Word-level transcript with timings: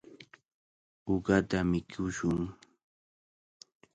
Uqata 1.13 1.59
mikushun. 1.69 2.39